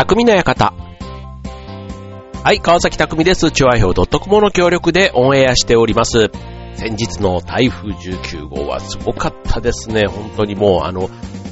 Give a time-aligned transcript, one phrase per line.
[0.00, 0.72] 匠の館。
[2.42, 3.50] はい、川崎匠です。
[3.50, 6.30] チュア表 .com の協力でオンエアしております。
[6.74, 10.06] 先日の台風19号はすごかったですね。
[10.06, 11.10] 本当にもうあの、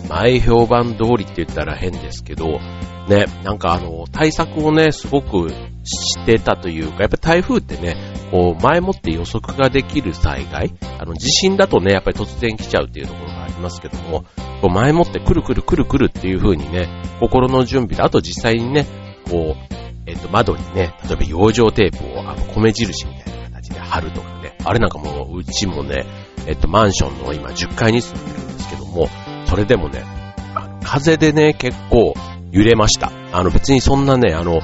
[0.08, 2.58] 前評判通りって言ったら変ですけど、
[3.06, 5.50] ね、なんかあの、対策をね、すごく
[5.84, 7.96] してたというか、やっぱ台風ってね、
[8.30, 14.24] こう、前もって予測ができる災害、あの、地震だとね、やっぱり突然来ちゃうっていうところがありますけども、
[14.60, 16.88] こう、前もってくるくるくるくるっていう風にね、
[17.20, 18.86] 心の準備で、あと実際にね、
[19.28, 19.74] こう、
[20.06, 26.06] えっと、窓にね、例えば養生テープを、あの、米印みたいな形で貼るとかね、あれなんかもう、うちもね、
[26.46, 29.08] えっと、マンションの今10階に住んでるんですけども、
[29.46, 30.02] それでもね、
[30.82, 32.14] 風でね、結構
[32.50, 33.12] 揺れました。
[33.32, 34.60] あの別にそんなね、あの、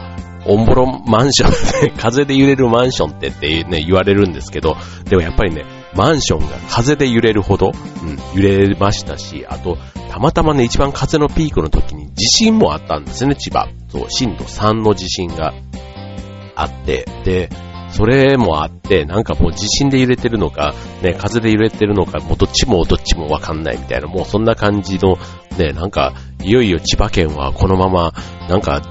[0.46, 4.76] オンボロマンション、 風で揺れるマンションってってね、言われるんですけど、
[5.08, 7.72] でもやっぱりね、マンションが風で揺れるほど、
[8.02, 9.78] うん、揺れましたし、あと、
[10.10, 13.68] たまたまね、一番風のピークの時に地震もあったんですね、千葉。
[13.88, 15.54] そう、震度3の地震が
[16.56, 17.48] あって、で、
[17.90, 25.16] それもあって、なんかもう地震で揺れてるのか、ね、風で揺れてるのか、もうどっちもどっちもわかんないみたいな、もうそんな感じの、
[25.56, 28.12] ね、なんか、いよいよ千葉県はこのまま、
[28.48, 28.82] なんか、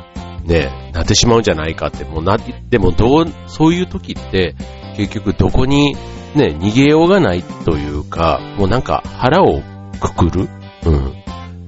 [0.45, 2.37] ね、なってしまうんじゃないかって、もうな、
[2.69, 4.55] でもどう、そういう時って、
[4.95, 5.95] 結局どこに、
[6.35, 9.61] ね、逃げようがないというか、もうなんか腹を
[9.99, 10.49] くくる？
[10.85, 11.13] うん。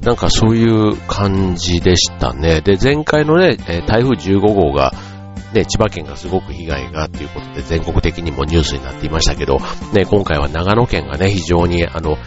[0.02, 2.62] なんかそういう感じでしたね。
[2.62, 4.94] で、前回のね、台風15号が、
[5.54, 9.58] ね、千葉県がすごく被害がっていうことで全国的にもニュースになっていましたけど、
[9.94, 12.18] ね、今回は長野県がね、非常にあの、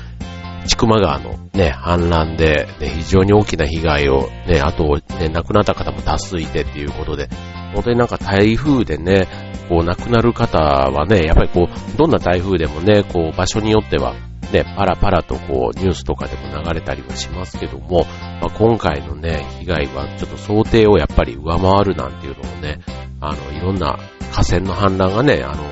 [0.68, 7.28] 千曲川のね、氾濫で、ね、非常に大きな被害を、ね、あと、ね、亡くなった方も多数いてっていうことで、
[7.74, 9.26] 本当になんか台風でね、
[9.68, 14.14] こう亡くなる方はね、やっぱりこう、どんな台風でもね、こう場所によっては、
[14.52, 18.06] ね、パラパラとこうニュースとかでも流れたりはしますけども、
[18.40, 22.80] まあ、今回のね、被害はちょっと想定をやっぱり上回るなんていうのをね、
[23.20, 23.98] あの、いろんな
[24.32, 25.64] 河川の氾濫がね、あの、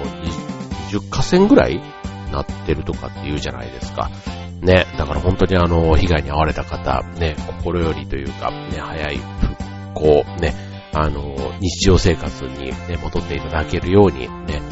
[0.91, 1.81] 20河川ぐらい
[2.31, 4.11] なってるとかって言うじゃないですか。
[4.61, 10.55] ね、だから本当にあの、被害に遭われた方、ね、心よりというか、ね、早い復興、ね、
[10.93, 14.63] あの、日常生活にね、戻っていただけるように、ね、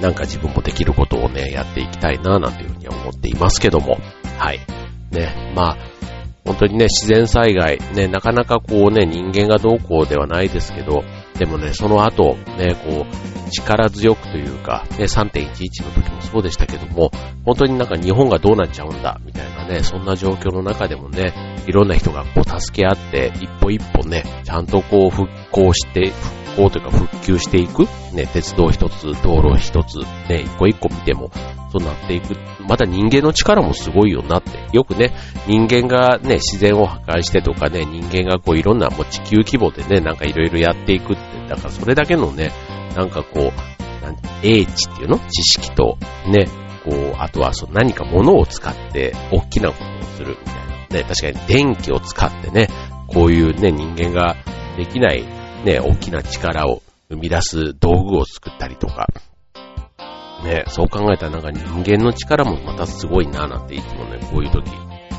[0.00, 3.98] なんか自分もできることをね、やっていきたいな、なんていうふうに思っていますけども、
[4.38, 4.60] はい。
[5.10, 5.76] ね、まあ、
[6.44, 11.02] 本当にね、自然災害、ね、なかなかこうね、人間がどうこうではないですけど、
[11.38, 17.10] でもね、その後、ね、こう、力強くというか、ね、3.11の時もそうでしたけども、
[17.44, 21.32] 本当になんか日本がどうなっちゃうんだ、みたいなね、そんな状況の中でもね、
[21.66, 26.10] いろんな人がこう助け合って、一歩一歩ね、ちゃんとこう復興して、
[26.56, 29.98] 復興というか復旧していく、ね、鉄道一つ、道路一つ、
[30.28, 31.30] ね、一個一個見ても、
[31.70, 32.36] そうなっていく。
[32.66, 34.50] また人間の力もすごいよなって。
[34.72, 35.12] よくね、
[35.46, 42.52] 人間がね、自然を破壊してとかね、人間がこういろんなもう地球規模でね、なんかいろいろやっていくって、だからそれだけのね、
[42.96, 45.18] なんかこう、なん英知っていうの？
[45.18, 46.46] 知識と、ね、
[46.84, 51.02] こう、あとはその何か物を使って大きなことをするみたいな。
[51.02, 52.68] ね、確かに電気を使ってね、
[53.08, 54.36] こういうね、人間が
[54.76, 55.24] できない
[55.64, 59.08] ね、大きな力を生み出す道具を作ったりとか、
[60.44, 64.70] ね、そう考えたらなんか人間の力もまたすごいななんていつもね、こういう時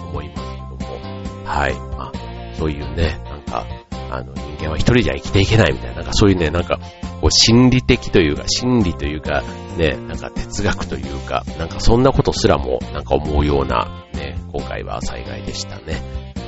[0.10, 1.00] 思いますけども、
[1.46, 1.74] はい。
[1.74, 3.66] まあ、そういうね、なんか、
[4.12, 6.80] あの、人間は一人じゃ生きていけないみたいな、なんかそういうね、なんか、
[7.22, 9.44] こう心理的というか、心理というか、
[9.78, 16.02] ね、なんか哲学というか、なんかそんなことすらも、なんか思うような、ね、今回は災害でしたね。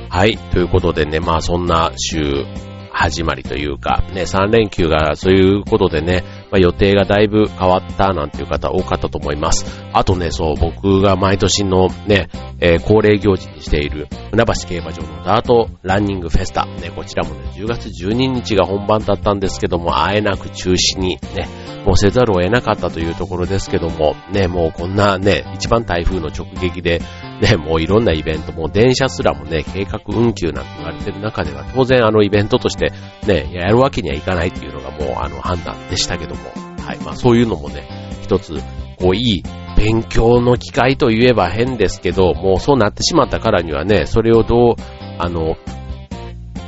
[0.08, 0.36] はい。
[0.36, 2.44] ということでね、まあそんな週
[2.92, 9.64] 始まりというか、ね、3連休がそういうことでね、まあ、予定がだいぶ変わったなんていう方多かったと思います。
[9.94, 12.28] あとね、そう、僕が毎年のね、
[12.60, 16.66] えー、恒例行事にしている船橋競馬場のダートランニングフェスタ。
[16.66, 21.48] ね、こちらもね、10月12日が本番だったんですけども、あえなく中止にね、
[21.86, 27.00] もうせざるを得なかったというところですけども、ね、もうこんなね、一番台風の直撃で、
[27.42, 32.92] ね、もういろんなイベントもう電車すらもね、計画運休なんて言われてる中では、当然あのイベントとして
[33.26, 36.42] ね、やるわけにはいかないっていうのがもうあの判断でしたけども、
[36.86, 37.88] はい、まあそういうのもね、
[38.22, 38.54] 一つ、
[38.96, 39.42] こういい
[39.76, 44.74] 勉強の機会といえば変ですけど、もうそうなってしまったからにはね、それをどう、
[45.18, 45.56] あの、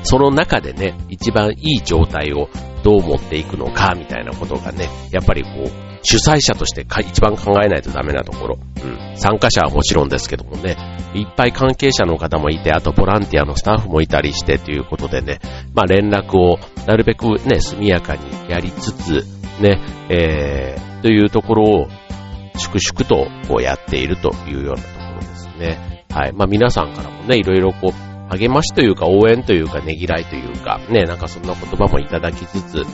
[0.05, 2.49] その中でね、一番いい状態を
[2.83, 8.59] どう持っていくのか、みたいなことがね、やっぱりこう、主催者として一番考えないとダメなところ。
[8.85, 9.17] うん。
[9.17, 10.77] 参加者はもちろんですけどもね、
[11.15, 15.41] いっぱい関係者の方もいて、あとボランティアのスタッフもいたりしてということでね、
[15.73, 19.25] まあ連絡をなるべくね、速やかにやりつつ、
[19.61, 19.81] ね、
[20.11, 21.89] えー、というところを
[22.59, 26.05] 粛々とこうやっているというようなところですね。
[26.11, 26.33] はい。
[26.33, 32.85] まあ皆さんからもね、いろいろこう、励ましというか応援というかねぎらいというか、ね、なんかそんな言葉もいただきつつ、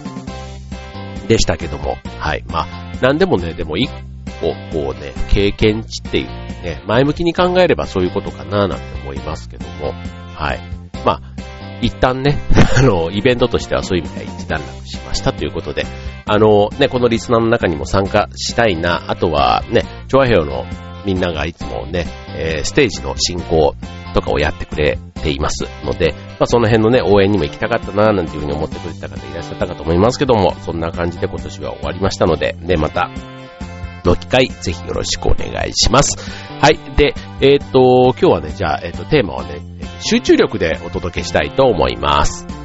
[1.31, 2.45] でしたけども、はい。
[2.49, 3.89] まあ、なんでもね、でも一
[4.41, 9.93] 個、こうね、経験値っていうね、前向きに考えればそういうことかななんて思いますけども、
[10.35, 10.61] はい。
[11.07, 11.21] まあ、
[11.81, 12.37] 一旦ね、
[12.77, 15.87] あの、イベントとしてはそういう意味では一段落しましたということで、
[16.27, 20.67] あの、ね、このリスナーの中にも参加したいな、あとはね、チョアヘオの
[21.05, 22.07] みんながいつもね、
[22.37, 23.75] えー、ステージの進行
[24.15, 33.11] とかをやってくれていますので、まあ、その辺のね、応援にも行きたかったな、なんていうふうに思ってくれた方いらっしゃったかと思いますけども、そんな感じで今年は終わりましたので、ね、また、
[34.05, 36.17] の機会、ぜひよろしくお願いします。
[36.61, 36.79] はい。
[36.97, 39.61] で、えっ、ー、と、今日はね、じゃあ、えっ、ー、と、テーマはね、
[40.01, 42.60] 集中力でお届けしたいと思います。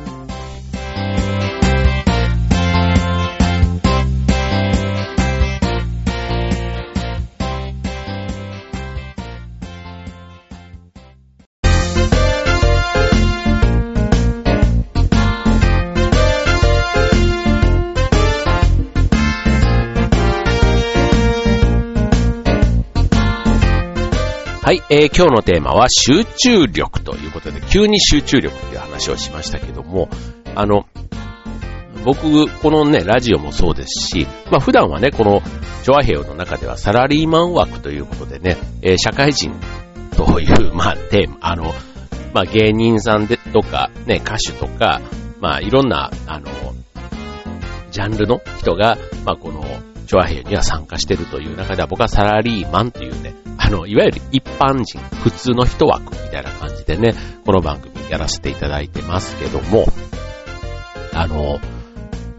[24.65, 30.09] はい、えー、今日のテーマは集中力ということで、急に集中力という話をしましたけども、
[30.55, 30.87] あの、
[32.03, 35.43] 僕、このね、ラジオもそうですし、まあ普段はね、この、
[35.83, 39.53] ジョアヘオの中ではサラリーマン枠ということでね、えー、社会人
[40.17, 41.65] という、まあテーマ、あの、
[42.33, 44.99] まあ芸人さんでとか、ね、歌手とか、
[45.41, 46.49] まあいろんな、あの、
[47.91, 49.63] ジャンルの人が、まあこの、
[50.05, 57.13] チョアヘイには参加してるという中では僕はサラリーマンというね、あの、いわゆる一般人、普通の人枠みたいな感じでね、
[57.45, 59.85] この番組やらせていただいてますけども、
[61.13, 61.59] あの、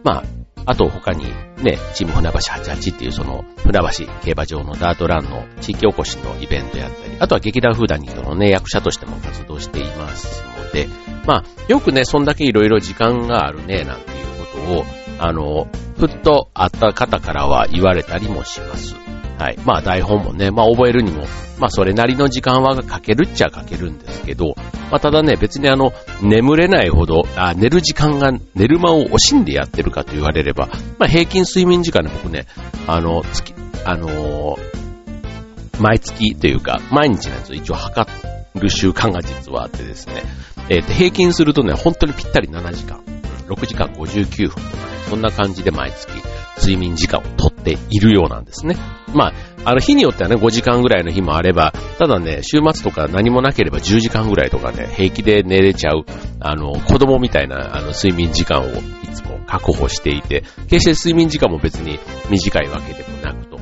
[0.04, 0.24] まあ、
[0.68, 1.24] あと他に
[1.62, 10.88] ね、チーム船橋88っていうその船橋競馬場のダートランの地域おこしのイベントやったり、あとは劇団フーダニットのね、役者としても活動していますので、
[11.26, 14.84] まあ、よくね、そんだけ色々時間があるね、なんていうことを、
[15.18, 15.68] あの、
[15.98, 18.94] ふっと会った方からは言われたりもします。
[19.38, 19.58] はい。
[19.64, 21.24] まあ台本もね、まあ覚えるにも、
[21.58, 24.54] まあそれなりの時間はかけるっちゃかけるんですけど、
[24.90, 32.46] まあただね、別にあの、眠れないほど、あ寝る時間が、寝る間を惜しんでやってるかと言われれば、まあ平均睡眠時間で僕ね、
[32.86, 33.54] あの、月、
[33.84, 38.08] あのー、毎月というか、毎日のやつを一応測
[38.54, 40.22] る習慣が実はあってですね、
[40.68, 43.02] えっ、ー、と、平均するとね、本当にぴったり7時間、
[43.48, 44.70] 6時間59分とかね、
[45.08, 46.10] そんな感じで毎月
[46.58, 48.76] 睡眠時間をとっているようなんですね。
[49.14, 49.32] まあ、
[49.64, 56.04] あの日によってはね、5時間ぐらいの日もあれば、ただね、週末とか何もなければ10時間ぐらいとかね、平気で寝れちゃう、
[56.40, 58.72] あの、子供みたいな、あの、睡眠時間をい
[59.14, 61.98] つも確保していて、決して睡眠時間も別に
[62.30, 63.58] 短いわけでもなくと。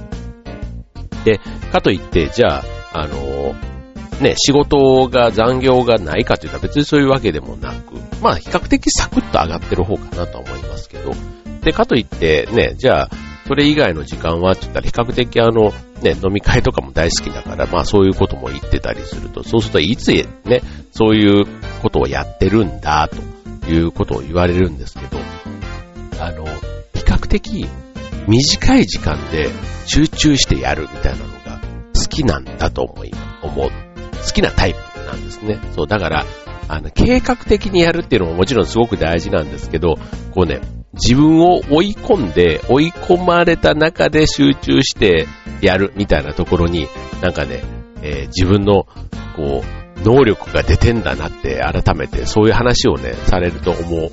[1.24, 1.40] で、
[1.72, 3.54] かといって、じゃあ、あの、
[4.20, 11.12] ね、仕事が残業がないかというと別にそういうわけでもなく、まあ比較的サクッと上がってる方かなと思いますけど、
[11.62, 13.10] で、かといってね、じゃあ、
[13.46, 15.72] それ以外の時間はって言ったら比較的あの、
[16.02, 20.12] ね、飲み会とかも大好きだから、まあそういうことも言ってたりすると、そうするといつ
[20.44, 20.62] ね、
[20.92, 21.46] そういう
[21.82, 25.18] ことをやってるんだ、ということを言われるんですけど、
[26.20, 26.44] あの、
[26.94, 27.66] 比較的
[28.26, 29.50] 短い時間で
[29.86, 31.60] 集中してやるみたいなのが
[31.94, 33.12] 好きなんだと思い、
[33.42, 33.83] 思う。
[34.24, 35.58] 好きなタイプなんですね。
[35.74, 36.26] そう、だから、
[36.68, 39.96] あの、計画的にやるっていうのももちろんすごく大事なんですけど、
[40.32, 40.60] こうね、
[40.94, 45.26] 自分を追い込んで、追い込まれた中で集中して
[45.60, 46.88] やるみたいなところに、
[47.20, 47.62] なんかね、
[48.02, 48.86] えー、自分の、
[49.36, 54.10] こう、能力が出てんだなって改めてそういう話をね、されると思うっ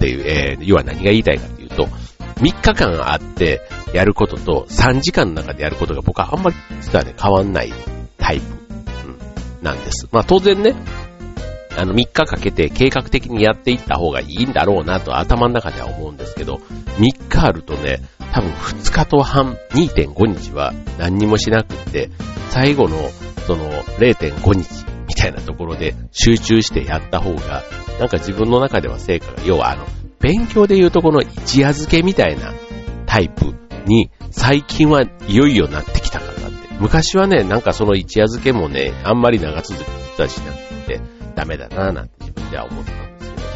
[0.00, 1.86] ていう、えー、要は何が言いたいかっていうと、
[2.38, 3.60] 3日間あって
[3.92, 7.72] やることと3時間の中でやることが僕はあんまり実はね、変わんない
[8.16, 8.57] タイプ、
[9.62, 10.08] なんです。
[10.12, 10.74] まあ当然ね、
[11.76, 16.56] あの、3日かけて計画的にやっていった方がいいんだろうなと頭の中では思うんですけど、
[16.96, 18.00] 3日あるとね、
[18.32, 22.10] 多分2日と半、2.5日は何にもしなくって、
[22.50, 22.96] 最後の
[23.46, 27.62] その0.5日みたいなところで集中してやった方が、
[28.00, 29.86] なんか自分の中では成果が、要はあの、
[30.20, 32.52] 勉強で言うとこの一夜漬けみたいな
[33.06, 33.54] タイプ
[33.86, 36.37] に最近はいよいよなってきたかなって。
[36.80, 41.00] 昔はね、なんかその一夜漬けもね、あんまり長続き実はしなくて、
[41.34, 43.48] ダメだなぁなんて自分では思ってたんですけども、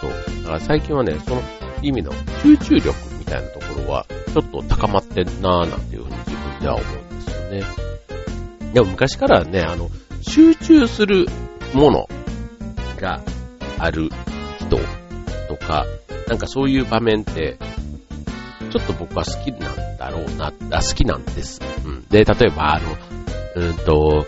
[0.00, 0.42] そう。
[0.42, 1.42] だから最近はね、その
[1.82, 7.88] 意味の集中力みたいなところは、ちょっと高まってんなぁなんていうふうに自分では思うんですよね。
[8.74, 11.26] でも昔からね、あの、集中する
[11.72, 12.08] もの
[13.00, 13.22] が
[13.78, 14.10] ある
[14.60, 14.76] 人
[15.48, 15.86] とか、
[16.28, 17.56] なんかそういう場面って、
[18.70, 21.60] ちょっと僕は好きなんだろうな、あ好きなんです。
[21.84, 22.04] うん。
[22.08, 22.96] で、例えば、あの、
[23.56, 24.24] うんと、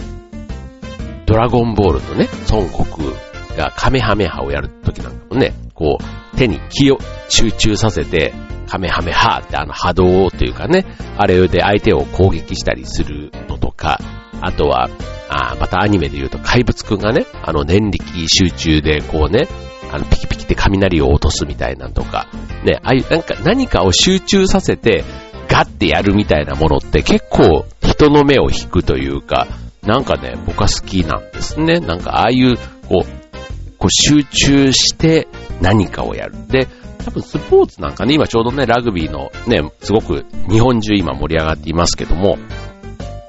[1.26, 6.98] ドラゴンボールのね、孫悟空がカメハメハをやるときなんかもね、こう、手に気を
[7.28, 8.34] 集中させて、
[8.66, 10.84] カメハメハってあの波動というかね、
[11.16, 14.00] あれで相手を攻撃したりするのとか、
[14.40, 14.88] あとは、
[15.28, 19.48] あまたアニメで言うと怪物くんがね、あの念力集中でこうね、
[19.92, 22.28] あのピキピキって雷を落とすみたいなんとか、
[22.64, 25.04] ね、ああいうなんか何かを集中させて
[25.50, 29.48] ガッてやるみたいなものって結構人の目を引くというか、
[29.82, 31.80] なんかね、僕は好きなんですね。
[31.80, 32.56] なんかああいう、
[32.88, 35.26] こう、こう集中して
[35.60, 36.34] 何かをやる。
[36.48, 36.68] で、
[37.04, 42.38] 多分スポーツなんかね、今ちょうどね、ラグビーのね、すごく日本中今盛り上がっていますけども、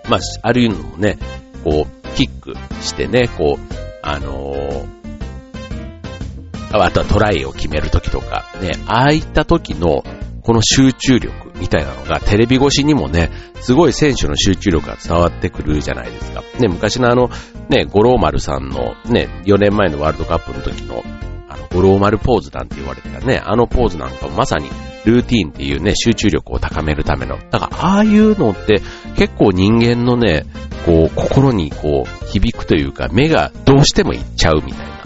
[0.08, 1.18] まあ、あるいうのもね、
[1.64, 4.86] こう、キックしてね、こう、あのー、
[6.74, 10.04] あとはトライを決めるときとか、ね、ああいった時の、
[10.44, 13.30] この集中力みたいなのがテレビ越しにもね、
[13.62, 16.44] すごい選手の集中力が伝わってくるじゃないですか。
[16.60, 17.30] ね、昔のあの、
[17.70, 21.04] ね、五郎丸さんのね、4年前のワールドカップの時の、
[21.48, 24.70] あの、五郎丸ポーズなんて言われてたね、あのポーズなんかもまさに
[25.06, 27.38] ルーティーンっていうね、集中力を高めるための。
[27.52, 28.82] だから、ああいうのって
[29.16, 30.46] 結構人間のね、
[30.86, 35.04] こう、心にこう、響くというか、目がどうしてもいっちゃうみたいな。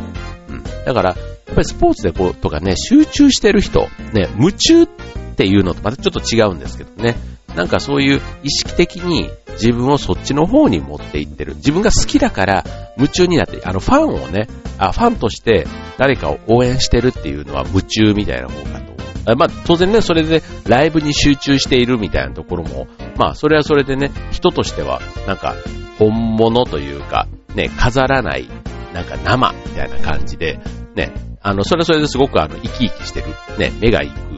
[0.50, 0.64] うん。
[0.64, 4.88] だから、やっぱりスポーツでこう、とかね、集中してる人、ね、夢中
[5.36, 7.16] っていうのとまたちょっと違うんですけどね。
[7.56, 11.56] なんかそういう意識的に自分をそっちの方に持っていってる。
[11.56, 12.64] 自分が好きだから
[12.98, 19.36] 夢中になって、あのファンをね、あ、ファンとして誰かを応援してるっていうのは夢中みたいな方かと。
[19.36, 22.88] まあ当然ね、それでライブに集中しているみたいなところも、
[23.18, 25.56] まあそれはそれでね、人としてはなんか
[25.98, 28.48] 本物というか、ね、飾らない、
[28.94, 30.60] なんか生みたいな感じで、
[30.96, 33.28] ね、あの、それはそれですごくあの、生き生きしてる、
[33.58, 34.35] ね、目が行く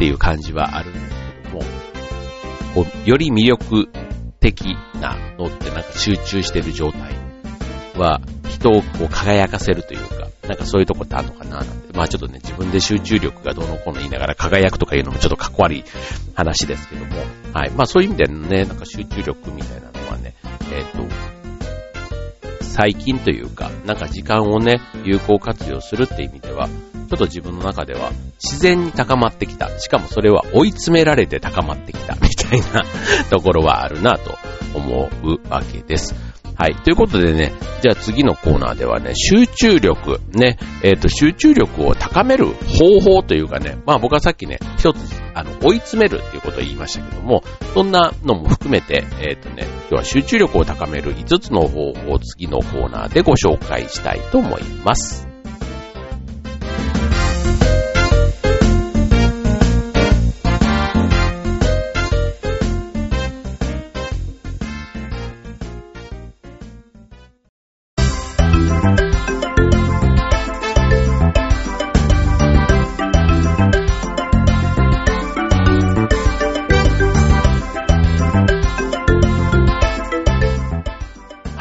[0.00, 1.06] っていう感じはあるんです
[1.42, 1.62] けども、
[2.74, 3.90] こう、より魅力
[4.40, 7.14] 的なのってなんか集中してる状態
[7.98, 11.92] は人をこう輝かせるというか、なんかそういうとこってあるのかななんて。
[11.94, 15.84] まあちょっとね、自分で集中力がどうのこうの言いながら輝くとかいうのもちょっとかっこ悪い
[16.34, 17.16] 話ですけども、
[17.52, 17.70] はい。
[17.72, 20.34] まあそういう意味でね、なんか集中力みたいなのはね、
[20.72, 21.39] えっ、ー、と、
[22.70, 28.12] 最近というか、なんか時間をね、有効活用するって意味では、ちょっと自分の中では
[28.42, 29.68] 自然に高まってきた。
[29.80, 32.14] しかもそれは追い詰められて高まってきた。
[32.14, 32.84] みたいな
[33.28, 34.38] ところはあるなと
[34.74, 36.14] 思うわけです。
[36.56, 36.76] はい。
[36.76, 47.42] ということでね、じゃあ次のコーナーではね、集中力、ね、えっ、ー、と、集中力を高める方法というかね、まあ僕はさっきね、一つ、あの、追い詰めるっていうことを言いましたけども、
[47.74, 55.29] そんなのも含めて、えっ、ー、とね、今日は集中力を高める5つの方法を次のコーナーでご紹介したいと思います。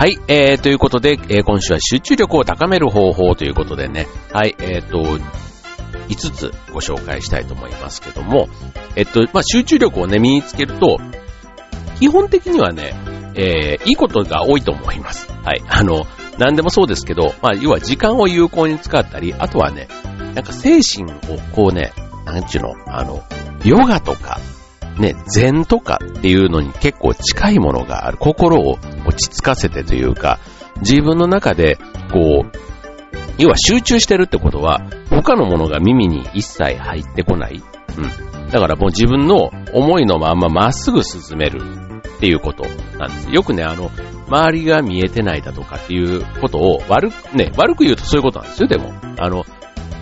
[0.09, 4.99] い、えー、ということで、えー、今週は集中力を高める方法ということでね、はい、えーと、
[6.09, 8.47] 5つご紹介したいと思いますけども、
[8.95, 10.97] えっと、まあ、集中力をね、身につけると、
[11.99, 12.93] 基本的にはね、
[13.35, 15.31] えー、いいことが多いと思います。
[15.43, 15.61] はい。
[15.67, 16.05] あの、
[16.37, 19.87] 何でもそうですけど、まあ、要は時間を有効に使ったり、あとはね、
[20.35, 21.17] なんか精神を
[21.53, 21.91] こうね、
[22.25, 23.23] なんちゅうの、あの、
[23.63, 24.39] ヨガとか、
[24.97, 28.17] ね、禅とかっていうのに結構近いものがある。
[28.17, 30.39] 心を落ち着かせてというか、
[30.81, 31.77] 自分の中で、
[32.11, 32.51] こう、
[33.37, 37.63] 要は集中してるってことは、他のものが耳に一切入ってこない。
[37.97, 38.49] うん。
[38.49, 41.61] だからもう自分の思いのまままっすぐ進める
[42.17, 42.65] っていうこと
[42.97, 43.29] なんです。
[43.31, 43.91] よくね、あの、
[44.27, 48.93] 周りが見えてないだとかっていうことを悪く、ね、悪く言うとそういうことなんですよ、でも。
[49.19, 49.45] あの、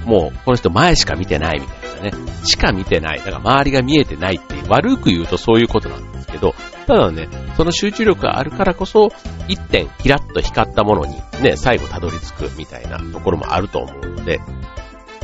[0.06, 2.04] もう、この人前しか見てないみたいな。
[2.04, 2.12] ね、
[2.44, 3.18] しか見てない。
[3.18, 9.10] だから周りが見えてないっていう、悪く言うとそういうことなんですけど、ただね、その集中力があるからこそ、
[9.48, 14.40] 一点キラッと光ったものにね、最後たどり着くみたいなところもあると思うので、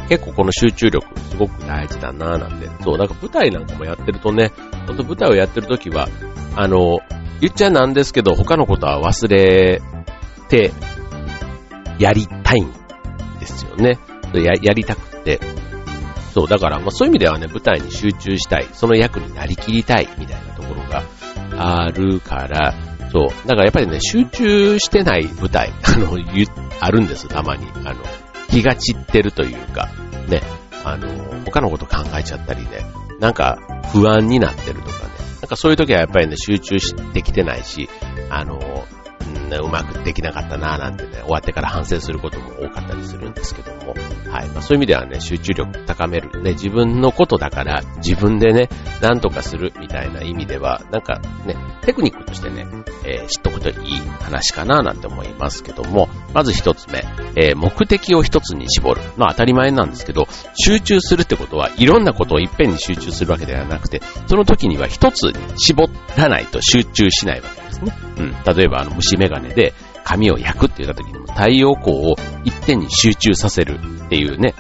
[0.10, 2.70] 結構この集中力すごく大事だなぁなんて。
[2.84, 4.52] そう、なんか舞台なんかもやってるとね、
[4.88, 6.08] ほんと舞台をやってるときは、
[6.56, 7.00] あの、
[7.40, 9.82] 言っちゃなんですけど、他のことは忘れ
[10.50, 10.72] て、
[12.00, 12.72] やりたいん
[13.40, 13.98] ですよね。
[14.34, 15.40] ややりたくて。
[16.34, 21.04] そう、だから、まあそういう意味ではね、舞台に集中したい、その役になりきりたい、みたいなところが
[21.58, 22.74] あるから、
[23.12, 26.18] そう、だからやっぱりね、集中してない舞台、 あの、
[26.80, 27.68] あるんです、たまに。
[27.86, 28.02] あの、
[28.50, 29.90] 気が散ってるというか、
[30.28, 30.42] ね、
[30.84, 31.08] あの、
[31.46, 32.86] 他のこと考えちゃったりね、
[33.20, 33.58] なんか
[33.92, 36.78] 不安になってるとかね、なんかそういう時はやっぱりね、集中
[37.14, 37.88] できてないし、
[38.32, 38.60] あの、
[39.24, 43.94] ね、うまくできなかったなぁなんてね、終わってから反省することも多かったりするんですけども、
[44.30, 44.48] はい。
[44.50, 46.42] まあ、そういう意味ではね、集中力高める。
[46.42, 48.70] ね、自分のことだから自分でね、
[49.02, 52.66] なんとかするみたいな意味では、なんかね、テクニックとしてね、
[53.06, 59.02] えー、知っとくといい話かなぁなんて思いますけども、まず一つ目、えー、目的を一つに絞る。
[59.18, 65.88] まあ当たり前なんですけど、集中するってことはいろんなことをいっぺんに集中するわけではなくて、その時には一つに絞
[66.18, 67.94] らないと集中しないわけですね。
[68.18, 68.56] うん。
[68.56, 74.54] 例えばあの虫眼鏡で髪を焼くって言った時にも太陽光を一点に集中させるっていうね、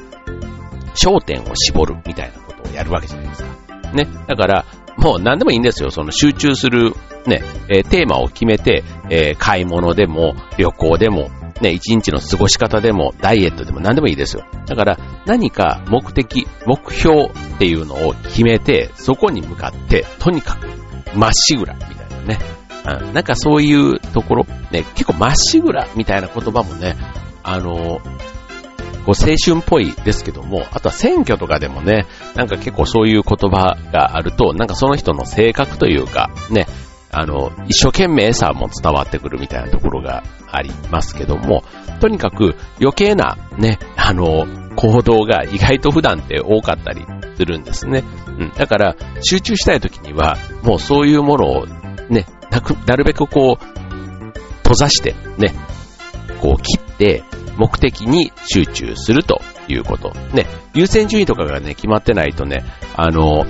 [0.95, 3.49] 焦点を絞るみたいなことをやるわけじゃないですか。
[3.93, 4.07] ね。
[4.27, 4.65] だから、
[4.97, 5.91] もう何でもいいんですよ。
[5.91, 6.93] その集中する
[7.25, 11.29] ね、えー、テーマを決めて、えー、買い物でも、旅行でも、
[11.61, 14.45] ね、一日の過ごし方でも、ダイエットでも何でもいいですよ。
[14.65, 17.29] だから、何か目的、目標っ
[17.59, 20.67] ていうのを決めて、そこに向かって、とにかく、
[21.15, 22.62] まっしぐら、みたいなね。
[22.85, 26.95] うん、なんかそういうところ、ね、結構まっしぐら、みたいな言葉もね、
[27.43, 27.99] あの
[29.05, 36.67] こう青春っぽいですけども、あとは選挙とかでもね、なんか結構そういう言葉があると、なんかその人の性格というか、ね、
[37.11, 41.63] あの、一生懸命さも伝わってくるみたいなところがありますけども、
[41.99, 48.03] とにかく余計なね、あの、行動が意外と普段って多かったりするんですね。
[48.27, 48.51] うん。
[48.57, 51.65] だから、集中したい時には、もうそういうものを
[52.09, 53.65] ね、なく、なるべくこう、
[54.59, 55.53] 閉ざして、ね、
[56.39, 57.23] こう切って、
[57.57, 60.11] 目的に集中するということ。
[60.33, 62.63] ね、優先順位とかがね、決まってないとね、
[62.95, 63.45] あの、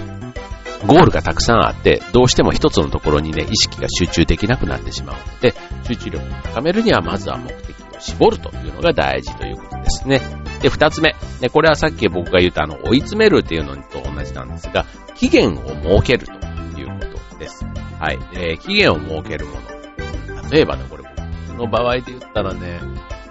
[0.85, 5.53] ゴールがたくさんあって、どうしても一つのところにね、意識が集中できなくなってしまうので、
[5.87, 10.21] 集中力を高めるにはまずは目的を絞るというのが大事ということですね。
[10.61, 11.15] で、二つ目。
[11.41, 16.33] ね、これはさっき僕が言ったあの、追い詰めるっていうのと同じなんですが、期限を設けると
[16.77, 17.65] いうことです。
[18.03, 18.19] はい。
[18.33, 20.49] えー、期限を設けるもの。
[20.51, 21.03] 例えばね、これ
[21.47, 22.81] 僕の場合で言ったらね、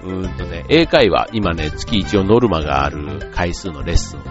[0.02, 4.30] うんとね、英会話、今ね、月一応ノルマがある回数のレッスンをね、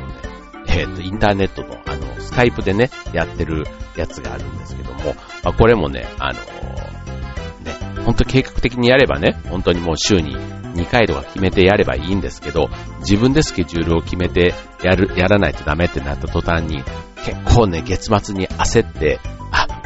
[0.65, 16.84] えっ、ー、と、インターネットの、あの、スカイプでね、やってるやつがあるんですけども、まあ、これもね、あのー、ね、本当計画的にやればね、本当にもう週に2回とか決めてやればいいんですけど、自分でスケジュールを決めてやる、やらないとダメってなった途端に、
[17.23, 19.19] 結構ね、月末に焦って、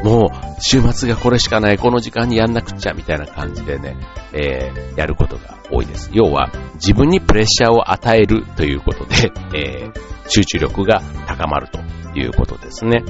[0.04, 3.98] もう週末がこれしかない、この時間にやんなくっちゃ、みたいな感じでね、
[4.34, 6.10] えー、やることが多いです。
[6.14, 11.80] 要は、自分にプレッシャーを与えるということで、 えー、集中力が高まると
[12.18, 13.04] いうことですね。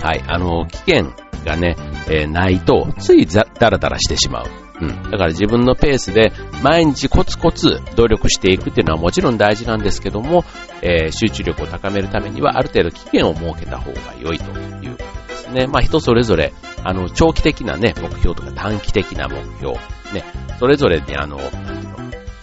[0.00, 1.12] はい、あの、危険
[1.44, 1.76] がね、
[2.08, 4.46] えー、ないと、ついダラダラしてしまう。
[4.80, 5.10] うん。
[5.10, 6.32] だから自分のペースで
[6.62, 10.44] 毎日コツコツ努力していくっていうのはもちろん大事なんですけども、
[10.82, 14.44] えー、集中力を高めるためにはある程度期限を設けた方が良いと
[14.84, 15.04] いうこ
[15.48, 15.66] ね。
[15.66, 16.52] まあ人それぞれ、
[16.84, 19.74] あの、長期的なね、目標とか短期的な目標、
[20.12, 20.24] ね、
[20.58, 21.96] それぞれにあの、なんていうの、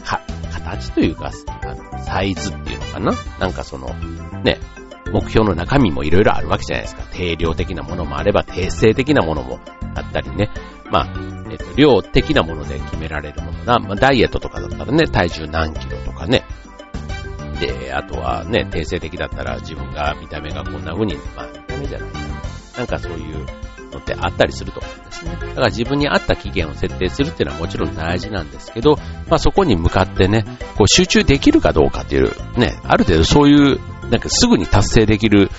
[0.03, 1.31] は、形というか、
[1.63, 3.13] あのサイズっていうのかな？
[3.39, 3.87] なんかその、
[4.43, 4.59] ね、
[5.11, 7.03] 目標の中身もいろいろあるわけじゃないですか。
[7.11, 9.59] 定量的なものもあれば、定性的なものも
[9.95, 10.49] あったりね。
[10.91, 11.13] まあ、
[11.49, 16.43] えっと、量的なもので決められるものが、まあ、ダイエットとかだったらね、体重何キロとかね。
[17.59, 22.19] で、あとはね、定性的だったら自分が見た目がこんな風に、まあ、見た目じゃないか。
[22.77, 23.45] なんかそういう
[23.91, 25.31] のってあったりすると思うんですね。
[25.31, 30.43] だから自分に合った期限を設定するっていうのはもちろん大事なんですけど、まあそこに向かってね、
[30.77, 35.49] こう集中できるかどうかっていう、ね、ある程度そういうなんかすぐに達成できる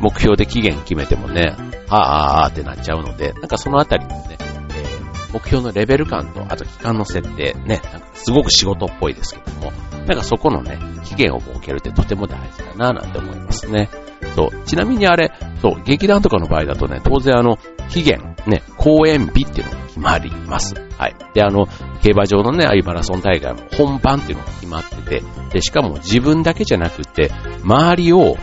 [0.00, 1.56] 目標で期限決めてもね、
[1.88, 9.72] ああ、ああってなっちゃうので、なんかそのあたりのね、え、目標のレベル感と、あと期間の設定、ね、なんかすごく仕事っぽいですけども、
[10.06, 13.88] なんかそこのね、期限を設けるってとても大事だなぁなんて思いますね。
[14.34, 14.64] そう。
[14.66, 17.58] ちなみにあれ、そう、劇団とかの場合だとね、当然あの、
[17.88, 20.74] 期限、ね、公演日っていうのが決まります。
[20.98, 21.16] はい。
[21.34, 21.66] で、あの、
[22.02, 27.30] 競馬場のね、ああいうマラソン大会も本番っていうのが決まってて、で、しかも自分だけじゃなくて、
[27.62, 28.36] 周りを、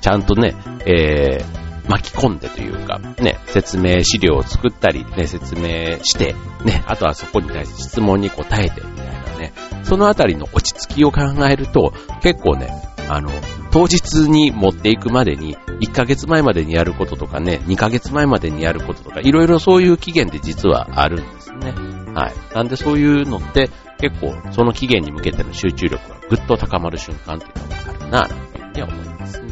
[0.00, 0.54] ちゃんとね、
[0.86, 12.68] えー、巻き込んでというか、ね、説明資料を作ったり、ね、説明して、ね、あとはそこに対して質問に答えて、みたいなね、そのあたりの落ち着きを考えると、結構ね、
[13.08, 13.30] あの、
[13.70, 21.72] 当日に持っていくまでに、1ヶ月前までにやることとかね、2ヶ月前までにやることとか、いろいろそういう期限で実はあるんですね。
[22.14, 22.54] はい。
[22.54, 28.28] なんでそういうのって結構その期限に向けての集中力がぐっと高まる瞬間っていうのがあるな、
[28.72, 29.48] というふうに思いますね。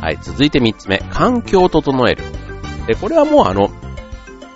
[0.00, 0.18] はい。
[0.22, 0.98] 続いて3つ目。
[1.10, 2.24] 環境を整える。
[2.86, 3.70] で、これはもうあの、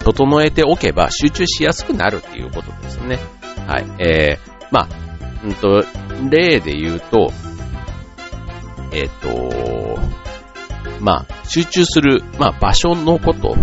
[0.00, 3.18] 整えておけば集中しやすくなるっていうことですね。
[3.66, 3.86] はい。
[3.98, 4.88] えー、まあ、
[5.44, 5.84] うんと、
[6.30, 7.32] 例で言うと、
[8.92, 9.98] えっ、ー、と、
[11.00, 13.56] まあ、集中する、まあ、場所のこと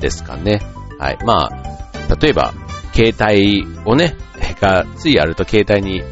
[0.00, 0.60] ですかね。
[0.98, 1.18] はい。
[1.24, 2.52] まあ、例えば、
[2.92, 4.16] 携帯をね、
[4.60, 6.02] が、ついやると携帯に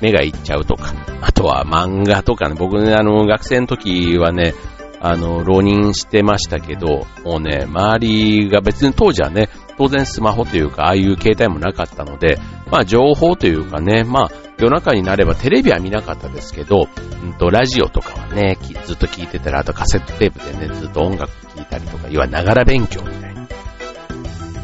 [0.00, 4.54] 目がいっちゃうとか、あとは漫画とかね、僕ね、あの、学生の時はね、
[5.00, 12.38] あの、浪人してましたけど、もうね、周りが別に当時はね、当然スマホというか、ああいう携帯もなかったので、
[12.70, 16.88] まあ情報というかね、まあ夜中になればテレビは見なかったですけど、
[17.24, 23.48] うんと、ラジオとかはね、ずっと聞いてたら、あとカセットテープでね、ずっと音楽聴いたりとか、いわながら勉強みたいな。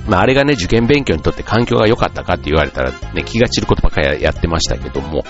[0.06, 5.24] まああれがね、受験勉強にとって環境が良かったかって言われたらね、気が散ることばかりやってましたけども、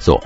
[0.00, 0.20] そ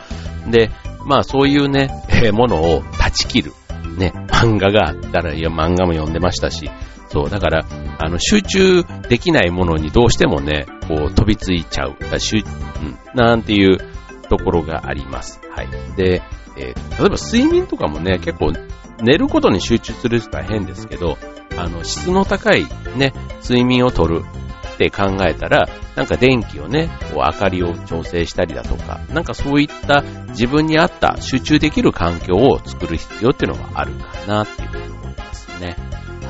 [0.46, 0.50] う。
[0.50, 0.70] で、
[1.04, 3.52] まあそういうね、え、ものを断ち切る。
[3.96, 6.70] ね、漫画があったら、いや漫画も読んでましたし、
[7.10, 7.66] そう、だから、
[7.98, 11.96] あの、集中できないものにどうしてもね、こう、飛びついちゃう。
[12.10, 13.78] だしゅうん、なんていう
[14.28, 15.40] ところがあります。
[15.50, 15.68] はい。
[15.96, 16.22] で、
[16.56, 18.52] えー、例えば睡眠とかもね、結構、
[19.02, 21.18] 寝ることに集中するって大変ですけど、
[21.56, 24.22] あの、質の高いね、睡眠をとる
[24.74, 35.76] って考えたら、なんか電気をね、こう明かりを調整したりだとか、なんかそういった自分に合った集中できる環境を作る必要っていうのはあるかなっていうふうに思いますね。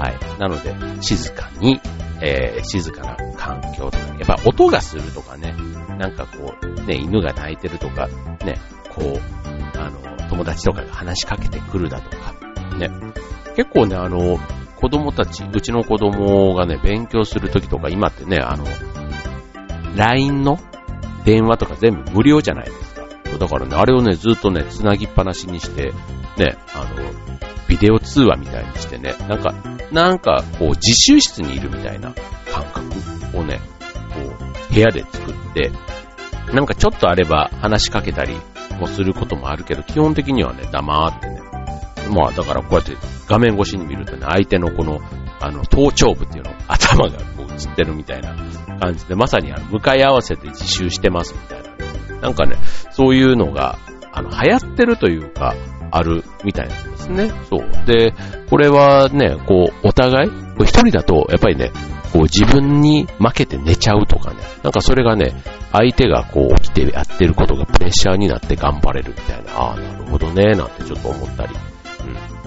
[0.01, 0.41] はい。
[0.41, 1.79] なので、静かに、
[2.23, 5.55] えー、静かな環境とか、ね、やっぱ音がするとかね、
[5.99, 8.09] なんかこう、ね、犬が鳴いてるとか、
[8.43, 8.59] ね、
[8.95, 12.33] こう、あの、友達とかが話しかけてくるだとか、
[12.79, 12.89] ね、
[13.57, 14.39] 結構ね、あの、
[14.77, 18.65] 子供たち、うちの子供がね、勉強するときとか、今ってね、あの、
[19.97, 20.59] LINE の
[21.27, 23.07] 電話とか全部無料じゃないですか。
[23.39, 25.93] だからね、あれをね、ずっとね、繋ぎっぱなしにして、
[26.39, 29.55] ね、あの、ビデオ通話みたいにしてね、なんか、
[29.93, 32.13] なんか、こう、自習室にいるみたいな
[32.53, 33.61] 感覚をね、
[34.13, 35.71] こう、部屋で作って、
[36.53, 38.35] なんかちょっとあれば話しかけたり
[38.81, 41.41] もすることもあるけど、基本的にはね、黙ってね、
[42.13, 42.97] まあだからこうやって
[43.29, 44.99] 画面越しに見るとね、相手のこの、
[45.39, 48.35] あの、頭頂部っていうの、頭がこう映ってるみたいな
[48.81, 52.21] 感じで、まさにあの、向かい合わせて自習してますみたいな。
[52.21, 52.57] なんかね、
[52.91, 53.79] そういうのが、
[54.13, 55.55] あの、流行ってるというか、
[55.91, 57.33] あるみたいなんですね。
[57.49, 57.87] そう。
[57.87, 58.15] で、
[58.49, 61.71] これはね、こう、お互い、一人だと、やっぱりね、
[62.13, 64.39] こう自分に負けて寝ちゃうとかね。
[64.65, 65.33] なんかそれがね、
[65.73, 71.55] 相手がこう起きてやってることがプレッシャーになって頑張れるみたいな、ああ、なるほどね、なんてちょっと思ったり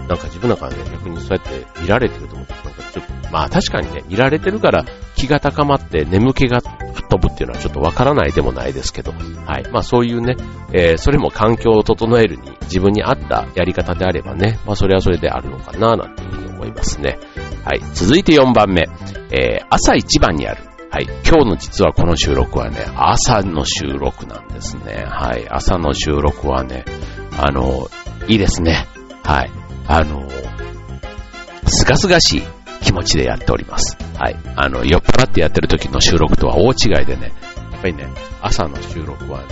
[0.07, 4.85] なんか自分の中でね、逆にそうやって見られてると思って、なんかちょっと、まあ確かにね、見られてるから
[5.23, 9.71] 気が高まって眠気が吹っ飛ぶっていうのはちょっとわからないでもないですけど、はい。
[9.71, 10.35] まあそういうね、
[10.73, 17.17] えー、それも環境を整えるに自分に合ったやり方であればね、まあそれはそれであるのかな、なんていうふうに思いますね。
[17.63, 17.81] はい。
[17.93, 18.89] 続いて4番目、
[19.31, 20.63] えー、朝一番にある。
[20.91, 21.05] はい。
[21.25, 25.05] 今日の実はこの収録はね、朝の収録なんですね。
[25.07, 25.47] はい。
[25.49, 26.85] 朝の収録はね、
[27.37, 27.87] あの、
[28.27, 28.87] いいですね。
[29.23, 29.51] はい。
[29.87, 30.29] あの、
[31.65, 32.43] すがすがしい
[32.83, 33.97] 気持ちでやっております。
[34.17, 34.35] はい。
[34.55, 37.33] あの、酔っ払ってやってる時の収録とは大違いでね、
[37.71, 38.07] やっぱりね、
[38.41, 39.45] 朝の収録はね、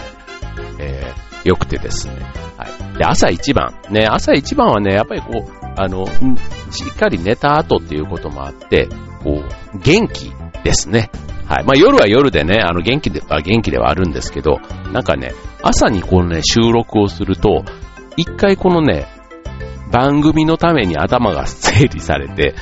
[0.80, 2.14] えー、良くてですね。
[2.58, 2.98] はい。
[2.98, 3.74] で、朝一番。
[3.90, 8.88] ね、朝一番はね、やっぱりこう、あの、しっかり寝た後っていうこともあって、
[9.24, 10.32] こう、元気
[10.64, 11.10] ですね。
[11.48, 11.64] はい。
[11.64, 14.60] まあ夜は夜でね、あの元気では元気ではあるんですけど、
[14.94, 17.64] なんかね、朝にこのね、収録をすると、
[18.18, 19.08] 一回このね、
[19.92, 22.56] 番組のために頭が整理されて、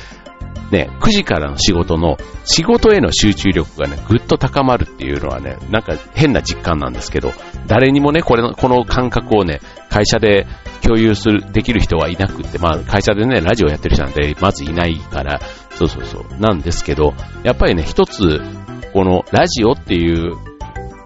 [0.70, 7.32] ね、9時からの仕事の、仕事への集中力がね、ぐっと高まるっていうのはね、なんか変な実感なんですけど、
[7.66, 10.46] 誰にもね、これの、この感覚をね、会社で
[10.82, 15.40] 共有する、できる人はいなくって、まあ会社でね、ラジオやってる人なんてまずいないから、
[15.74, 18.40] そうそうそう、なんですけど、やっぱりね、一つ、
[18.92, 20.36] このラジオっていう、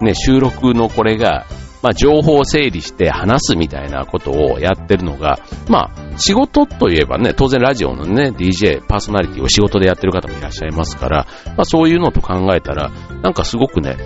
[0.01, 1.45] ね、収録のこれが、
[1.85, 5.37] まあ、情報を整理して話すみたいなことをやってるのが、
[5.69, 12.89] まあ、仕事といえばね、当然ラジオのね、DJ、パーソナリティを仕事でやってる方もいらっしゃいますから、まあ、そういうのと考えたら、
[13.21, 13.97] なんかすごくね、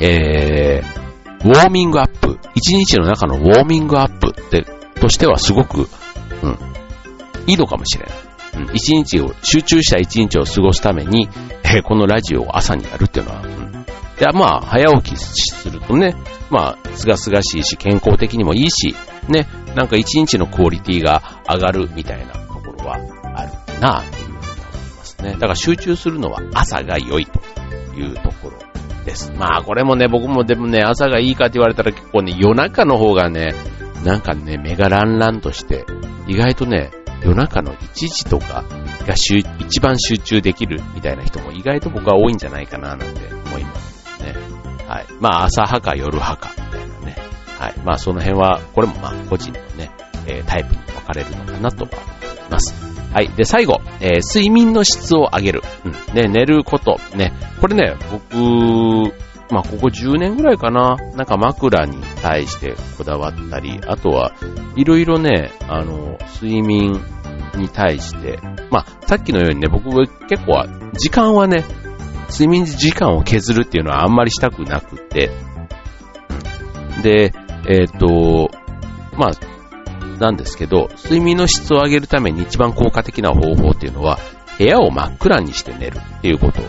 [0.00, 4.64] えー、ウォーミングアップ、一日の中のウォーミングアップって、
[4.98, 5.86] としてはすごく、
[6.42, 6.58] うん、
[7.46, 8.14] いいのかもしれない。
[8.66, 11.28] うん、一日を、集中した一日を過ごすために、
[11.64, 13.42] え、このラジオを朝にやるっていうのは、
[14.18, 16.14] で、まあ、早起きするとね、
[16.50, 18.94] まあ、すがすがしいし、健康的にもいいし、
[19.28, 22.96] ね、なんか一日のクオリティが上がるみたいなところは
[23.34, 25.32] あるなというふうに思いますね。
[25.32, 27.40] だから集中するのは朝が良いと
[27.96, 28.58] いうところ
[29.04, 29.32] です。
[29.32, 33.54] まあ、これもね、僕もでもね、朝がいいかって言われたら結構ね、夜中の方がね、
[34.04, 35.84] なんかね、目がランランとして、
[36.28, 36.90] 意外とね、
[37.22, 38.64] 夜中の1時とか
[39.06, 43.06] が一番集中できるみたいな人も意外と僕は多いんじゃないかななんて
[43.46, 43.93] 思います。
[44.88, 45.06] はい。
[45.20, 47.16] まあ、朝派か夜派か、みたいなね。
[47.58, 47.74] はい。
[47.84, 49.90] まあ、その辺は、これもまあ、個人のね、
[50.26, 51.96] えー、タイプに分かれるのかなと思い
[52.50, 52.74] ます。
[53.12, 53.28] はい。
[53.28, 55.62] で、最後、えー、睡眠の質を上げる。
[55.84, 56.14] うん。
[56.14, 56.98] ね、寝ること。
[57.16, 57.32] ね。
[57.60, 59.14] これね、僕、
[59.50, 60.96] まあ、ここ10年ぐらいかな。
[61.14, 64.32] なんか枕に対してこだわったり、あとは、
[64.76, 67.00] いろいろね、あの、睡眠
[67.56, 69.90] に対して、まあ、さっきのようにね、僕
[70.26, 71.64] 結構、時間はね、
[72.30, 75.30] 睡眠時間を削るっていうのはあんまりしたくなくて、
[77.02, 77.32] で、
[77.68, 78.50] えっ、ー、と、
[79.16, 84.18] まあ、なんですけど、睡眠の質を上げるために一番効果的な方法っていうのは、
[84.58, 86.62] 部屋を真っ暗にして寝るっていうこと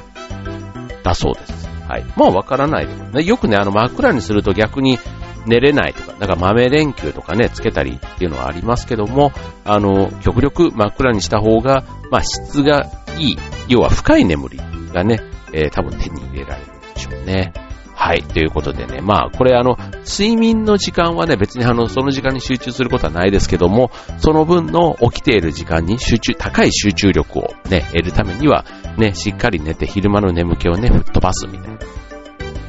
[1.03, 1.67] だそうです。
[1.87, 2.05] はい。
[2.17, 4.97] まあわからないでよくね、あの真っ暗にすると逆に
[5.45, 9.31] 寝れないとか、だか豆電球とかね、つけたりっていうのはありますけども、
[9.63, 12.87] あの、極力真っ暗にした方が、まあ質が
[13.19, 13.37] いい、
[13.67, 14.59] 要は深い眠り
[14.91, 15.21] がね、
[15.55, 17.53] えー、多分手に入れられるんでしょうね。
[17.97, 18.23] はい。
[18.23, 28.65] ということでね、まあ、これあの、睡眠の時間はね、別にあの、その時間に集中することはないですけども、その分の起きている時間に集中、高い集中力をね、得るためには、
[28.97, 31.77] ね、しっかり寝て昼間の眠気をね、吹っ飛ばすみたいな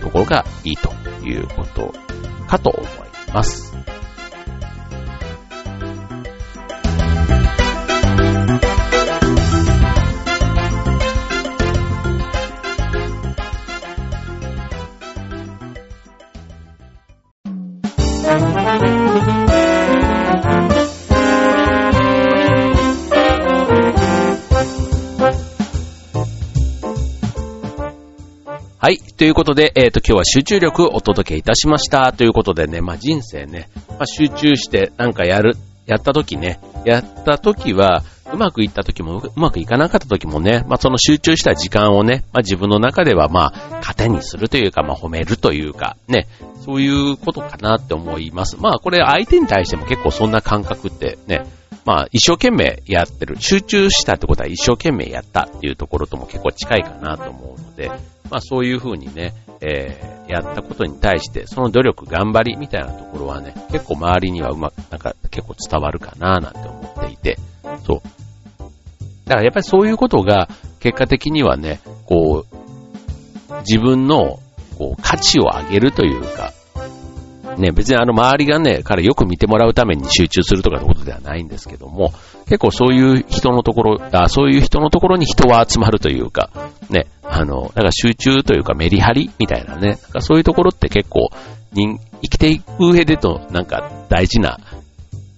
[0.01, 0.93] ところがいいと
[1.27, 1.93] いうこと
[2.47, 3.76] かと思います。
[29.17, 32.13] ということで、えっ、ー、と、今日は集中力をお届けいたしました。
[32.13, 46.29] ということでね、まあ、人生ね、まあ、集中してなんかやる、やった時ね、やった時は、うまくいった時も、うまくいかなかった時もね、まあ、その集中した時間をね、まあ、自分の中では、まあ、糧にするというか、まあ、褒めるというか、ね、
[46.63, 48.59] そういうことかなって思います。
[48.61, 51.47] まあ、これ相手に対しても結構そんな感覚ってね、
[51.87, 53.37] まあ、一生懸命やってる。
[53.39, 57.91] 集中したってことは一生懸命やったっていうところとも結構近いかなと思うので、
[58.31, 67.39] まあそういうふうにね、えー、やったことに対して、その努力、頑張りみたいなところはね、結構周りにはうまく、なんか結構伝わるかななんて思っていて、
[67.85, 68.03] そう。
[69.27, 70.49] だからやっぱりそういうことが
[70.81, 72.57] 結果的にはね、こう、
[73.61, 74.41] 自分の
[74.79, 76.53] こう価値を上げるというか、
[77.59, 82.13] ね、別にあの周りがね、からよく見てもらうために集中するとかのことではないんですけども、
[82.47, 86.51] 結構そういう人のところ、あそういう人のところに人は集まるというか、
[86.91, 91.31] ね、あの、だか集中というかメリハリみたいなね、なんかそういうところって結構、
[91.73, 94.59] 人、生きていく上でとなんか大事な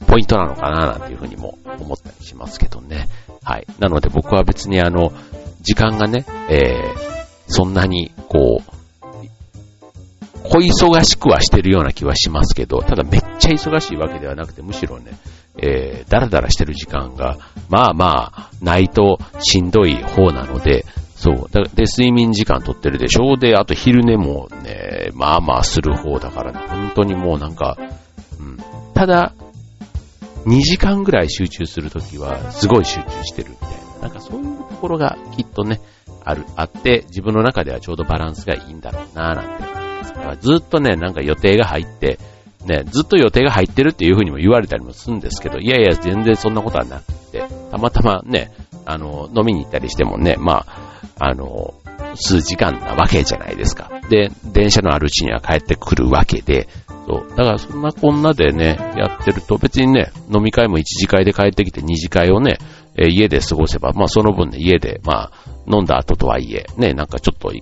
[0.07, 3.09] ポイントなのかななんていうふうにも思ったりしますけどね。
[3.43, 3.67] はい。
[3.79, 5.13] なので僕は別にあの、
[5.61, 8.68] 時間がね、えー、そんなにこう、
[10.45, 15.13] 小忙しくはしてるような気はしますけど、ただめっちゃ忙しいわけではなくて、むしろね、
[15.57, 20.85] えー、だらだらしてる時間が、まあまあ、ないとしんどい方なので、
[21.17, 21.51] そう。
[21.51, 27.77] で、睡眠時間とってるでしょうで、あと昼寝もね、まあまあする方だからね、本当にもうなんか、
[28.39, 28.57] うん。
[28.95, 29.35] ただ、
[30.47, 34.03] 2時間ぐらい集中するときは、すごい集中してるみたいな。
[34.03, 35.81] なんかそういうところがきっとね、
[36.25, 39.78] ある、あって、自分の中ではちょうどバランスがいいんだろうな、なんて
[40.41, 42.19] ずっとね、なんか予定が入って、
[42.67, 48.53] ね、ずっと予定が入ってるっていう風にも言われたりもするんですけど、いやいや、全然そんなことはなくて、たまたまね、
[48.85, 50.67] あの、飲みに行ったりしてもね、ま
[51.19, 51.75] あ、あの、
[52.15, 53.91] 数時間なわけじゃないですか。
[54.09, 56.69] で、電車のあるうちには帰ってくるわけで、
[57.07, 57.29] そう。
[57.31, 62.59] だからそんなこんなでね、やってると別にね、飲み会も1次会で帰ってきて2次会をね、
[62.97, 65.33] えー、家で過ごせば、まあその分ね、家で、まあ、
[65.71, 67.53] 飲んだ後とはいえ、ね、なんかちょっと、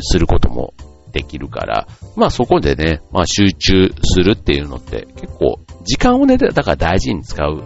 [0.00, 0.74] することも
[1.14, 7.62] できるから、まあそこでね、まあ集中するっていうのって結構時間をね、だから大事に使う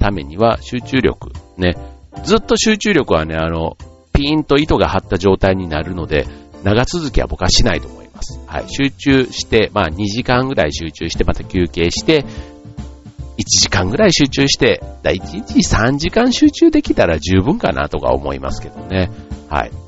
[0.00, 1.76] ためには集中力、ね、
[2.24, 3.76] ずっと集中力はね、あの、
[4.14, 6.26] ピーンと糸が張った状態になるので、
[6.64, 8.40] 長続きは僕はしないと思います。
[8.46, 8.64] はい。
[8.68, 12.24] 集中して、まあ2時間ぐらい集中して、また休憩して、
[13.38, 19.10] 1時間ぐらい集中して、だ1日3時間集中できたら十分かなとか思いますけどね。
[19.48, 19.81] はい。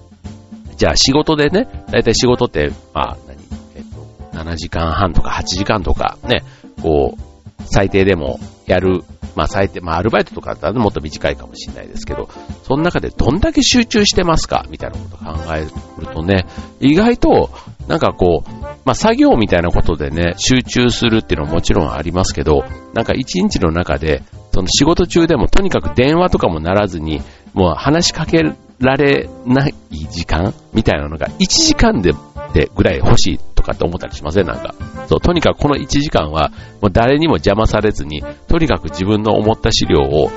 [0.76, 3.38] じゃあ仕事でね、だいたい仕事って、まあ、何、
[3.76, 3.84] えっ
[4.32, 6.42] と、7時間半とか8時間とかね、
[6.82, 9.02] こう、最低でもやる、
[9.36, 12.28] まあ最低、まあアルバイトとかだったらもっと短いかもしれないですけど、
[12.62, 14.66] その中でどんだけ集中してますか？
[14.70, 15.64] みたいなことを考え
[16.00, 16.46] るとね、
[16.80, 17.50] 意外と、
[17.88, 18.50] なんかこう、
[18.84, 24.22] まあ作業みたいなことでね、集中するっていうのはもちろんありますけど、なんか一日の中で、
[24.54, 27.20] その仕事中でもとにかく電話とかもならずに、
[27.54, 28.42] もう話しかけ
[28.78, 32.12] られない時間みたいなのが1時間で
[32.52, 34.46] でぐらい欲しいとかって思ったりしません？
[34.46, 34.76] なんか。
[35.08, 40.30] そう、とにかくこの1時間はもう誰にも邪魔されずに、とにかく自分の思った資料を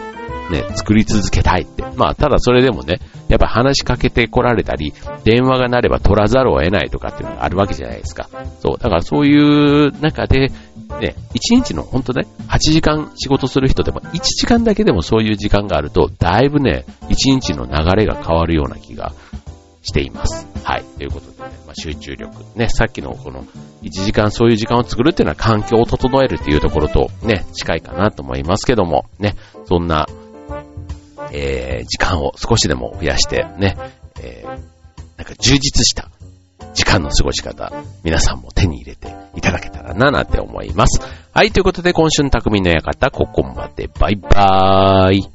[0.50, 1.84] ね、作り続けたいって。
[1.96, 4.94] まあ、ただそれでもね、やっぱ話しかけて来られたり、
[5.26, 8.30] 電話が鳴れば取らざるを得ないとかっていうのがあるわけじゃないですか。
[8.62, 8.78] そう。
[8.78, 10.48] だからそういう中で、
[11.00, 19.14] ね、1日の本当ね、8時間仕事する人でも1時間だけでもそういう時間があると、だいぶね、1日の流れが変わるような気が
[19.84, 20.48] しています。
[20.64, 20.84] はい。
[20.98, 22.44] ということでね、まあ、集中力。
[22.56, 23.46] ね、さっきのこの
[23.84, 30.08] 1時間そういう時間を作るっていうのは環境を整えるっていうところとね、近いかなと思いますけども、ね、そんな、
[31.32, 33.78] えー、時間を少しでも増やしてね、
[34.22, 34.48] えー、
[35.18, 36.10] なんか充実した
[36.74, 37.72] 時間の過ごし方、
[38.04, 41.02] 皆さんも手に入れていただけたらな、なんて思います。
[41.34, 43.90] はい、ということで今週の匠の館、ここまで。
[44.00, 45.30] バイバーイ。